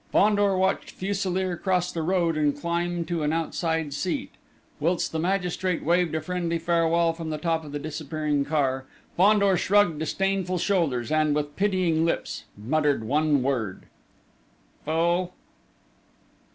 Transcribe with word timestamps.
Fandor 0.11 0.57
watched 0.57 0.89
Fuselier 0.97 1.55
cross 1.55 1.91
the 1.91 2.01
road 2.01 2.35
and 2.35 2.59
climb 2.59 3.05
to 3.05 3.21
an 3.21 3.31
outside 3.31 3.93
seat. 3.93 4.31
Whilst 4.79 5.11
the 5.11 5.19
magistrate 5.19 5.83
waved 5.83 6.15
a 6.15 6.21
friendly 6.21 6.57
farewell 6.57 7.13
from 7.13 7.29
the 7.29 7.37
top 7.37 7.63
of 7.63 7.71
the 7.71 7.77
disappearing 7.77 8.43
car, 8.43 8.85
Fandor 9.15 9.55
shrugged 9.57 9.99
disdainful 9.99 10.57
shoulders, 10.57 11.11
and, 11.11 11.35
with 11.35 11.55
pitying 11.55 12.03
lips, 12.03 12.45
muttered 12.57 13.03
one 13.03 13.43
word: 13.43 13.83
"Fool!" 14.85 15.35